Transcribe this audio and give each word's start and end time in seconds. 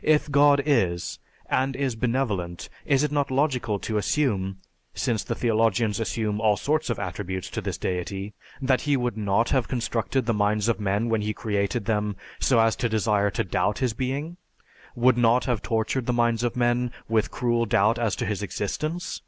If 0.00 0.30
God 0.30 0.62
is, 0.64 1.18
and 1.50 1.76
is 1.76 1.96
benevolent, 1.96 2.70
is 2.86 3.04
it 3.04 3.12
not 3.12 3.30
logical 3.30 3.78
to 3.80 3.98
assume 3.98 4.56
(since 4.94 5.22
the 5.22 5.34
theologians 5.34 6.00
assume 6.00 6.40
all 6.40 6.56
sorts 6.56 6.88
of 6.88 6.98
attributes 6.98 7.50
to 7.50 7.60
this 7.60 7.76
deity) 7.76 8.32
that 8.62 8.80
he 8.80 8.96
would 8.96 9.18
not 9.18 9.50
have 9.50 9.68
constructed 9.68 10.24
the 10.24 10.32
minds 10.32 10.70
of 10.70 10.80
men 10.80 11.10
when 11.10 11.20
He 11.20 11.34
created 11.34 11.84
them 11.84 12.16
so 12.40 12.58
as 12.58 12.74
to 12.76 12.88
desire 12.88 13.30
to 13.32 13.44
doubt 13.44 13.80
His 13.80 13.92
being; 13.92 14.38
would 14.94 15.18
not 15.18 15.44
have 15.44 15.60
tortured 15.60 16.06
the 16.06 16.14
minds 16.16 16.42
of 16.42 16.56
men 16.56 16.90
with 17.06 17.30
cruel 17.30 17.66
doubt 17.66 17.98
as 17.98 18.16
to 18.16 18.24
His 18.24 18.42
existence? 18.42 19.20